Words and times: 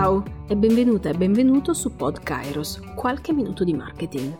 Ciao 0.00 0.24
e 0.48 0.56
benvenuta 0.56 1.10
e 1.10 1.14
benvenuto 1.14 1.74
su 1.74 1.94
Pod 1.94 2.22
Kairos, 2.22 2.80
qualche 2.96 3.34
minuto 3.34 3.64
di 3.64 3.74
marketing. 3.74 4.34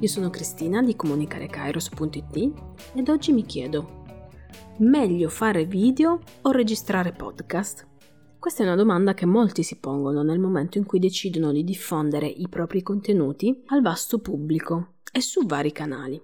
Io 0.00 0.08
sono 0.08 0.28
Cristina 0.28 0.82
di 0.82 0.96
comunicarekairos.it 0.96 2.52
ed 2.94 3.08
oggi 3.08 3.30
mi 3.30 3.44
chiedo, 3.44 4.02
meglio 4.78 5.28
fare 5.28 5.66
video 5.66 6.18
o 6.42 6.50
registrare 6.50 7.12
podcast? 7.12 7.86
Questa 8.40 8.64
è 8.64 8.66
una 8.66 8.74
domanda 8.74 9.14
che 9.14 9.24
molti 9.24 9.62
si 9.62 9.78
pongono 9.78 10.24
nel 10.24 10.40
momento 10.40 10.78
in 10.78 10.84
cui 10.84 10.98
decidono 10.98 11.52
di 11.52 11.62
diffondere 11.62 12.26
i 12.26 12.48
propri 12.48 12.82
contenuti 12.82 13.62
al 13.66 13.82
vasto 13.82 14.18
pubblico 14.18 14.94
e 15.12 15.20
su 15.20 15.46
vari 15.46 15.70
canali. 15.70 16.20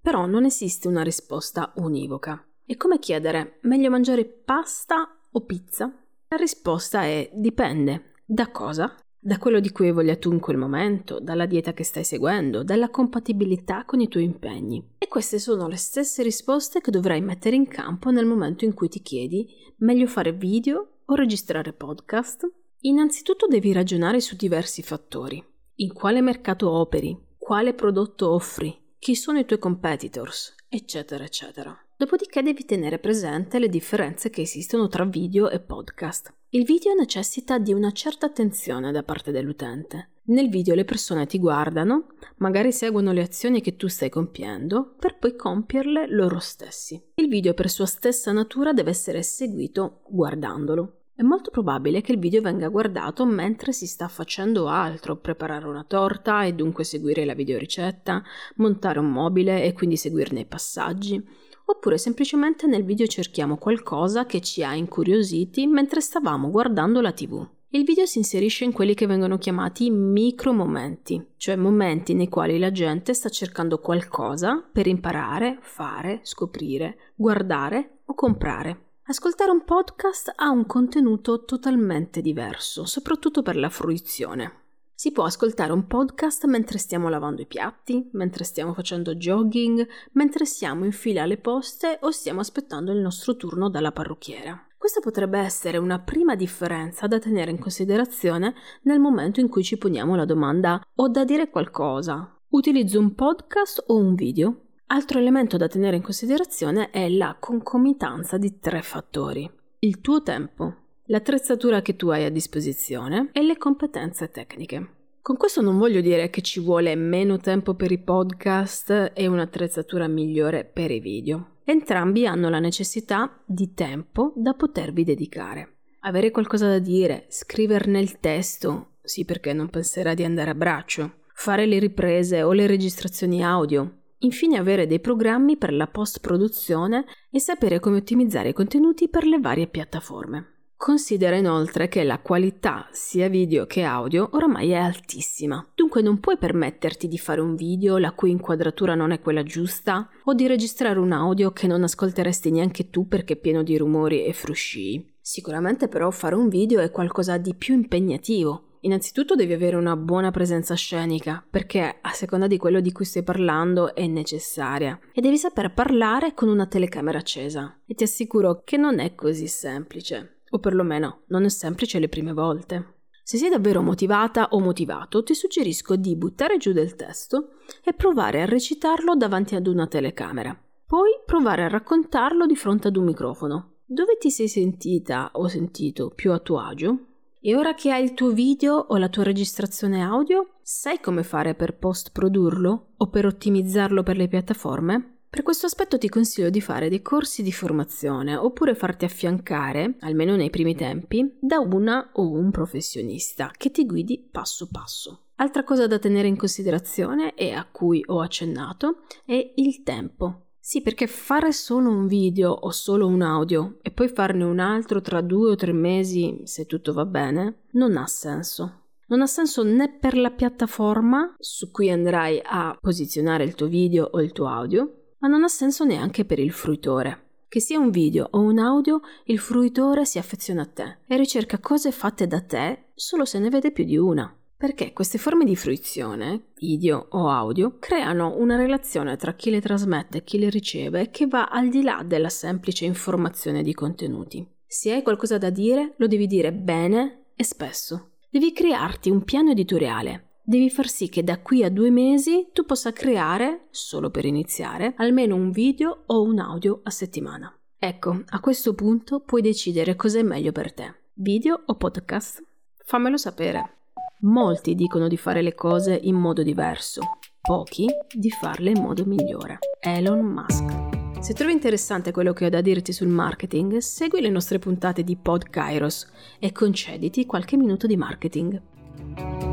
Però 0.00 0.26
non 0.26 0.44
esiste 0.44 0.88
una 0.88 1.04
risposta 1.04 1.72
univoca. 1.76 2.44
È 2.66 2.76
come 2.76 2.98
chiedere 2.98 3.60
meglio 3.62 3.90
mangiare 3.90 4.24
pasta 4.24 5.20
o 5.30 5.40
pizza? 5.42 5.84
La 6.26 6.36
risposta 6.36 7.04
è 7.04 7.30
dipende. 7.32 8.08
Da 8.26 8.50
cosa? 8.50 8.94
Da 9.18 9.36
quello 9.36 9.60
di 9.60 9.70
cui 9.70 9.88
hai 9.88 9.92
voglia 9.92 10.16
tu 10.16 10.32
in 10.32 10.40
quel 10.40 10.56
momento, 10.56 11.20
dalla 11.20 11.44
dieta 11.44 11.74
che 11.74 11.84
stai 11.84 12.04
seguendo, 12.04 12.64
dalla 12.64 12.88
compatibilità 12.88 13.84
con 13.84 14.00
i 14.00 14.08
tuoi 14.08 14.24
impegni. 14.24 14.94
E 14.96 15.08
queste 15.08 15.38
sono 15.38 15.68
le 15.68 15.76
stesse 15.76 16.22
risposte 16.22 16.80
che 16.80 16.90
dovrai 16.90 17.20
mettere 17.20 17.54
in 17.54 17.68
campo 17.68 18.10
nel 18.10 18.24
momento 18.24 18.64
in 18.64 18.72
cui 18.72 18.88
ti 18.88 19.02
chiedi 19.02 19.46
meglio 19.78 20.06
fare 20.06 20.32
video 20.32 21.00
o 21.04 21.14
registrare 21.14 21.74
podcast. 21.74 22.50
Innanzitutto 22.80 23.46
devi 23.46 23.72
ragionare 23.72 24.20
su 24.20 24.36
diversi 24.36 24.82
fattori. 24.82 25.44
In 25.76 25.92
quale 25.92 26.22
mercato 26.22 26.70
operi? 26.70 27.18
Quale 27.36 27.74
prodotto 27.74 28.30
offri? 28.30 28.74
Chi 28.98 29.14
sono 29.14 29.38
i 29.38 29.44
tuoi 29.44 29.58
competitors? 29.58 30.54
Eccetera, 30.66 31.24
eccetera. 31.24 31.83
Dopodiché 31.96 32.42
devi 32.42 32.64
tenere 32.64 32.98
presente 32.98 33.60
le 33.60 33.68
differenze 33.68 34.28
che 34.28 34.40
esistono 34.40 34.88
tra 34.88 35.04
video 35.04 35.48
e 35.48 35.60
podcast. 35.60 36.34
Il 36.48 36.64
video 36.64 36.92
necessita 36.92 37.58
di 37.58 37.72
una 37.72 37.92
certa 37.92 38.26
attenzione 38.26 38.90
da 38.90 39.04
parte 39.04 39.30
dell'utente. 39.30 40.10
Nel 40.24 40.48
video 40.48 40.74
le 40.74 40.84
persone 40.84 41.26
ti 41.26 41.38
guardano, 41.38 42.08
magari 42.38 42.72
seguono 42.72 43.12
le 43.12 43.22
azioni 43.22 43.60
che 43.60 43.76
tu 43.76 43.86
stai 43.86 44.08
compiendo, 44.08 44.96
per 44.98 45.18
poi 45.18 45.36
compierle 45.36 46.08
loro 46.08 46.40
stessi. 46.40 47.00
Il 47.14 47.28
video 47.28 47.54
per 47.54 47.70
sua 47.70 47.86
stessa 47.86 48.32
natura 48.32 48.72
deve 48.72 48.90
essere 48.90 49.22
seguito 49.22 50.00
guardandolo. 50.08 51.02
È 51.14 51.22
molto 51.22 51.52
probabile 51.52 52.00
che 52.00 52.10
il 52.10 52.18
video 52.18 52.40
venga 52.40 52.66
guardato 52.66 53.24
mentre 53.24 53.70
si 53.70 53.86
sta 53.86 54.08
facendo 54.08 54.66
altro, 54.66 55.16
preparare 55.16 55.68
una 55.68 55.84
torta 55.84 56.42
e 56.42 56.54
dunque 56.54 56.82
seguire 56.82 57.24
la 57.24 57.34
videoricetta, 57.34 58.20
montare 58.56 58.98
un 58.98 59.12
mobile 59.12 59.62
e 59.62 59.72
quindi 59.74 59.96
seguirne 59.96 60.40
i 60.40 60.46
passaggi, 60.46 61.24
oppure 61.66 61.98
semplicemente 61.98 62.66
nel 62.66 62.84
video 62.84 63.06
cerchiamo 63.06 63.56
qualcosa 63.56 64.26
che 64.26 64.40
ci 64.40 64.62
ha 64.62 64.74
incuriositi 64.74 65.66
mentre 65.66 66.00
stavamo 66.00 66.50
guardando 66.50 67.00
la 67.00 67.12
tv. 67.12 67.46
Il 67.74 67.82
video 67.82 68.06
si 68.06 68.18
inserisce 68.18 68.64
in 68.64 68.72
quelli 68.72 68.94
che 68.94 69.06
vengono 69.06 69.36
chiamati 69.36 69.90
micro 69.90 70.52
momenti, 70.52 71.32
cioè 71.36 71.56
momenti 71.56 72.14
nei 72.14 72.28
quali 72.28 72.58
la 72.58 72.70
gente 72.70 73.12
sta 73.14 73.28
cercando 73.28 73.80
qualcosa 73.80 74.62
per 74.72 74.86
imparare, 74.86 75.58
fare, 75.60 76.20
scoprire, 76.22 77.12
guardare 77.16 78.02
o 78.04 78.14
comprare. 78.14 78.92
Ascoltare 79.06 79.50
un 79.50 79.64
podcast 79.64 80.32
ha 80.36 80.50
un 80.50 80.66
contenuto 80.66 81.44
totalmente 81.44 82.20
diverso, 82.20 82.84
soprattutto 82.86 83.42
per 83.42 83.56
la 83.56 83.68
fruizione. 83.68 84.63
Si 84.96 85.10
può 85.10 85.24
ascoltare 85.24 85.72
un 85.72 85.88
podcast 85.88 86.46
mentre 86.46 86.78
stiamo 86.78 87.08
lavando 87.08 87.42
i 87.42 87.46
piatti, 87.46 88.08
mentre 88.12 88.44
stiamo 88.44 88.74
facendo 88.74 89.16
jogging, 89.16 89.84
mentre 90.12 90.46
siamo 90.46 90.84
in 90.84 90.92
fila 90.92 91.22
alle 91.22 91.36
poste 91.36 91.98
o 92.02 92.10
stiamo 92.10 92.38
aspettando 92.38 92.92
il 92.92 93.00
nostro 93.00 93.36
turno 93.36 93.68
dalla 93.68 93.90
parrucchiera. 93.90 94.68
Questa 94.78 95.00
potrebbe 95.00 95.38
essere 95.40 95.78
una 95.78 95.98
prima 95.98 96.36
differenza 96.36 97.08
da 97.08 97.18
tenere 97.18 97.50
in 97.50 97.58
considerazione 97.58 98.54
nel 98.82 99.00
momento 99.00 99.40
in 99.40 99.48
cui 99.48 99.64
ci 99.64 99.78
poniamo 99.78 100.14
la 100.14 100.24
domanda 100.24 100.80
ho 100.94 101.08
da 101.08 101.24
dire 101.24 101.50
qualcosa. 101.50 102.38
Utilizzo 102.50 103.00
un 103.00 103.14
podcast 103.16 103.82
o 103.88 103.96
un 103.96 104.14
video? 104.14 104.60
Altro 104.86 105.18
elemento 105.18 105.56
da 105.56 105.66
tenere 105.66 105.96
in 105.96 106.02
considerazione 106.02 106.90
è 106.90 107.08
la 107.08 107.36
concomitanza 107.40 108.38
di 108.38 108.60
tre 108.60 108.80
fattori. 108.82 109.50
Il 109.80 110.00
tuo 110.00 110.22
tempo, 110.22 110.83
l'attrezzatura 111.06 111.82
che 111.82 111.96
tu 111.96 112.08
hai 112.08 112.24
a 112.24 112.30
disposizione 112.30 113.28
e 113.32 113.42
le 113.42 113.58
competenze 113.58 114.30
tecniche. 114.30 114.88
Con 115.20 115.36
questo 115.36 115.60
non 115.60 115.78
voglio 115.78 116.00
dire 116.00 116.30
che 116.30 116.40
ci 116.40 116.60
vuole 116.60 116.94
meno 116.94 117.38
tempo 117.38 117.74
per 117.74 117.90
i 117.90 117.98
podcast 117.98 119.12
e 119.14 119.26
un'attrezzatura 119.26 120.06
migliore 120.06 120.64
per 120.64 120.90
i 120.90 121.00
video. 121.00 121.56
Entrambi 121.64 122.26
hanno 122.26 122.48
la 122.48 122.58
necessità 122.58 123.40
di 123.44 123.72
tempo 123.74 124.32
da 124.36 124.54
potervi 124.54 125.04
dedicare. 125.04 125.76
Avere 126.00 126.30
qualcosa 126.30 126.68
da 126.68 126.78
dire, 126.78 127.24
scriverne 127.28 128.00
il 128.00 128.20
testo, 128.20 128.96
sì 129.02 129.24
perché 129.24 129.54
non 129.54 129.70
penserà 129.70 130.12
di 130.12 130.24
andare 130.24 130.50
a 130.50 130.54
braccio, 130.54 131.20
fare 131.32 131.64
le 131.64 131.78
riprese 131.78 132.42
o 132.42 132.52
le 132.52 132.66
registrazioni 132.66 133.42
audio, 133.42 134.00
infine 134.18 134.58
avere 134.58 134.86
dei 134.86 135.00
programmi 135.00 135.56
per 135.56 135.72
la 135.72 135.86
post-produzione 135.86 137.04
e 137.30 137.40
sapere 137.40 137.80
come 137.80 137.98
ottimizzare 137.98 138.50
i 138.50 138.54
contenuti 138.54 139.08
per 139.08 139.24
le 139.24 139.38
varie 139.38 139.66
piattaforme. 139.66 140.53
Considera 140.84 141.34
inoltre 141.34 141.88
che 141.88 142.04
la 142.04 142.18
qualità 142.18 142.86
sia 142.92 143.30
video 143.30 143.64
che 143.64 143.84
audio 143.84 144.28
oramai 144.32 144.68
è 144.68 144.74
altissima, 144.74 145.66
dunque 145.74 146.02
non 146.02 146.20
puoi 146.20 146.36
permetterti 146.36 147.08
di 147.08 147.16
fare 147.16 147.40
un 147.40 147.54
video 147.54 147.96
la 147.96 148.12
cui 148.12 148.30
inquadratura 148.30 148.94
non 148.94 149.10
è 149.10 149.18
quella 149.18 149.42
giusta 149.42 150.10
o 150.24 150.34
di 150.34 150.46
registrare 150.46 150.98
un 150.98 151.12
audio 151.12 151.52
che 151.52 151.66
non 151.66 151.84
ascolteresti 151.84 152.50
neanche 152.50 152.90
tu 152.90 153.08
perché 153.08 153.32
è 153.32 153.36
pieno 153.36 153.62
di 153.62 153.78
rumori 153.78 154.26
e 154.26 154.34
frusci. 154.34 155.14
Sicuramente 155.22 155.88
però 155.88 156.10
fare 156.10 156.34
un 156.34 156.50
video 156.50 156.80
è 156.80 156.90
qualcosa 156.90 157.38
di 157.38 157.54
più 157.54 157.72
impegnativo 157.72 158.72
Innanzitutto 158.80 159.34
devi 159.34 159.54
avere 159.54 159.76
una 159.76 159.96
buona 159.96 160.30
presenza 160.30 160.74
scenica, 160.74 161.42
perché 161.48 162.00
a 162.02 162.10
seconda 162.10 162.46
di 162.46 162.58
quello 162.58 162.80
di 162.80 162.92
cui 162.92 163.06
stai 163.06 163.22
parlando 163.22 163.94
è 163.94 164.06
necessaria. 164.06 165.00
E 165.14 165.22
devi 165.22 165.38
saper 165.38 165.72
parlare 165.72 166.34
con 166.34 166.50
una 166.50 166.66
telecamera 166.66 167.16
accesa. 167.16 167.78
E 167.86 167.94
ti 167.94 168.04
assicuro 168.04 168.60
che 168.62 168.76
non 168.76 168.98
è 168.98 169.14
così 169.14 169.46
semplice. 169.46 170.34
O 170.54 170.60
perlomeno 170.60 171.22
non 171.28 171.44
è 171.44 171.48
semplice 171.48 171.98
le 171.98 172.08
prime 172.08 172.32
volte. 172.32 172.98
Se 173.24 173.38
sei 173.38 173.50
davvero 173.50 173.82
motivata 173.82 174.50
o 174.50 174.60
motivato, 174.60 175.24
ti 175.24 175.34
suggerisco 175.34 175.96
di 175.96 176.14
buttare 176.14 176.58
giù 176.58 176.72
del 176.72 176.94
testo 176.94 177.54
e 177.82 177.92
provare 177.92 178.40
a 178.40 178.44
recitarlo 178.44 179.16
davanti 179.16 179.56
ad 179.56 179.66
una 179.66 179.88
telecamera. 179.88 180.56
Poi 180.86 181.10
provare 181.26 181.64
a 181.64 181.68
raccontarlo 181.68 182.46
di 182.46 182.54
fronte 182.54 182.86
ad 182.86 182.96
un 182.96 183.04
microfono. 183.04 183.78
Dove 183.84 184.16
ti 184.16 184.30
sei 184.30 184.46
sentita 184.46 185.30
o 185.32 185.48
sentito 185.48 186.10
più 186.10 186.30
a 186.30 186.38
tuo 186.38 186.60
agio? 186.60 186.98
E 187.40 187.56
ora 187.56 187.74
che 187.74 187.90
hai 187.90 188.04
il 188.04 188.14
tuo 188.14 188.30
video 188.30 188.76
o 188.76 188.96
la 188.96 189.08
tua 189.08 189.24
registrazione 189.24 190.02
audio, 190.02 190.58
sai 190.62 191.00
come 191.00 191.24
fare 191.24 191.56
per 191.56 191.76
post 191.78 192.12
produrlo 192.12 192.92
o 192.96 193.08
per 193.08 193.26
ottimizzarlo 193.26 194.04
per 194.04 194.16
le 194.16 194.28
piattaforme? 194.28 195.13
Per 195.34 195.42
questo 195.42 195.66
aspetto 195.66 195.98
ti 195.98 196.08
consiglio 196.08 196.48
di 196.48 196.60
fare 196.60 196.88
dei 196.88 197.02
corsi 197.02 197.42
di 197.42 197.50
formazione 197.50 198.36
oppure 198.36 198.76
farti 198.76 199.04
affiancare, 199.04 199.96
almeno 200.02 200.36
nei 200.36 200.48
primi 200.48 200.76
tempi, 200.76 201.28
da 201.40 201.58
una 201.58 202.10
o 202.12 202.30
un 202.30 202.52
professionista 202.52 203.50
che 203.56 203.72
ti 203.72 203.84
guidi 203.84 204.28
passo 204.30 204.68
passo. 204.70 205.22
Altra 205.34 205.64
cosa 205.64 205.88
da 205.88 205.98
tenere 205.98 206.28
in 206.28 206.36
considerazione 206.36 207.34
e 207.34 207.50
a 207.50 207.66
cui 207.68 208.00
ho 208.06 208.20
accennato 208.20 208.98
è 209.24 209.54
il 209.56 209.82
tempo. 209.82 210.50
Sì, 210.60 210.82
perché 210.82 211.08
fare 211.08 211.50
solo 211.50 211.90
un 211.90 212.06
video 212.06 212.52
o 212.52 212.70
solo 212.70 213.08
un 213.08 213.20
audio 213.20 213.78
e 213.82 213.90
poi 213.90 214.06
farne 214.06 214.44
un 214.44 214.60
altro 214.60 215.00
tra 215.00 215.20
due 215.20 215.50
o 215.50 215.56
tre 215.56 215.72
mesi, 215.72 216.42
se 216.44 216.64
tutto 216.66 216.92
va 216.92 217.06
bene, 217.06 217.62
non 217.72 217.96
ha 217.96 218.06
senso. 218.06 218.82
Non 219.08 219.20
ha 219.20 219.26
senso 219.26 219.64
né 219.64 219.98
per 219.98 220.16
la 220.16 220.30
piattaforma 220.30 221.34
su 221.40 221.72
cui 221.72 221.90
andrai 221.90 222.40
a 222.40 222.78
posizionare 222.80 223.42
il 223.42 223.56
tuo 223.56 223.66
video 223.66 224.08
o 224.12 224.22
il 224.22 224.30
tuo 224.30 224.46
audio, 224.46 225.00
ma 225.24 225.30
non 225.30 225.42
ha 225.42 225.48
senso 225.48 225.86
neanche 225.86 226.26
per 226.26 226.38
il 226.38 226.52
fruitore. 226.52 227.22
Che 227.48 227.58
sia 227.58 227.78
un 227.78 227.88
video 227.88 228.28
o 228.32 228.40
un 228.40 228.58
audio, 228.58 229.00
il 229.24 229.38
fruitore 229.38 230.04
si 230.04 230.18
affeziona 230.18 230.62
a 230.62 230.66
te 230.66 230.98
e 231.06 231.16
ricerca 231.16 231.58
cose 231.60 231.92
fatte 231.92 232.26
da 232.26 232.42
te 232.42 232.90
solo 232.94 233.24
se 233.24 233.38
ne 233.38 233.48
vede 233.48 233.72
più 233.72 233.84
di 233.84 233.96
una 233.96 234.36
perché 234.56 234.94
queste 234.94 235.18
forme 235.18 235.44
di 235.44 235.56
fruizione, 235.56 236.52
video 236.56 237.08
o 237.10 237.28
audio, 237.28 237.76
creano 237.78 238.36
una 238.38 238.56
relazione 238.56 239.16
tra 239.16 239.34
chi 239.34 239.50
le 239.50 239.60
trasmette 239.60 240.18
e 240.18 240.24
chi 240.24 240.38
le 240.38 240.48
riceve 240.48 241.10
che 241.10 241.26
va 241.26 241.48
al 241.48 241.68
di 241.68 241.82
là 241.82 242.02
della 242.02 242.30
semplice 242.30 242.86
informazione 242.86 243.62
di 243.62 243.74
contenuti. 243.74 244.46
Se 244.66 244.90
hai 244.90 245.02
qualcosa 245.02 245.36
da 245.36 245.50
dire, 245.50 245.92
lo 245.98 246.06
devi 246.06 246.26
dire 246.26 246.50
bene 246.50 247.24
e 247.36 247.44
spesso. 247.44 248.12
Devi 248.30 248.54
crearti 248.54 249.10
un 249.10 249.22
piano 249.22 249.50
editoriale. 249.50 250.33
Devi 250.46 250.68
far 250.68 250.88
sì 250.88 251.08
che 251.08 251.24
da 251.24 251.38
qui 251.38 251.64
a 251.64 251.70
due 251.70 251.90
mesi 251.90 252.50
tu 252.52 252.66
possa 252.66 252.92
creare, 252.92 253.68
solo 253.70 254.10
per 254.10 254.26
iniziare, 254.26 254.92
almeno 254.98 255.36
un 255.36 255.50
video 255.50 256.02
o 256.04 256.20
un 256.20 256.38
audio 256.38 256.80
a 256.82 256.90
settimana. 256.90 257.50
Ecco, 257.78 258.22
a 258.26 258.40
questo 258.40 258.74
punto 258.74 259.20
puoi 259.20 259.40
decidere 259.40 259.96
cos'è 259.96 260.22
meglio 260.22 260.52
per 260.52 260.74
te, 260.74 260.94
video 261.14 261.62
o 261.64 261.76
podcast. 261.76 262.44
Fammelo 262.84 263.16
sapere. 263.16 263.76
Molti 264.20 264.74
dicono 264.74 265.08
di 265.08 265.16
fare 265.16 265.40
le 265.40 265.54
cose 265.54 265.98
in 266.02 266.16
modo 266.16 266.42
diverso, 266.42 267.00
pochi 267.40 267.86
di 268.14 268.30
farle 268.30 268.68
in 268.68 268.82
modo 268.82 269.06
migliore. 269.06 269.60
Elon 269.80 270.20
Musk. 270.20 271.22
Se 271.22 271.32
trovi 271.32 271.52
interessante 271.52 272.12
quello 272.12 272.34
che 272.34 272.44
ho 272.44 272.50
da 272.50 272.60
dirti 272.60 272.92
sul 272.92 273.08
marketing, 273.08 273.78
segui 273.78 274.20
le 274.20 274.28
nostre 274.28 274.58
puntate 274.58 275.04
di 275.04 275.16
Pod 275.16 275.48
Kairos 275.48 276.06
e 276.38 276.52
concediti 276.52 277.24
qualche 277.24 277.56
minuto 277.56 277.86
di 277.86 277.96
marketing. 277.96 279.43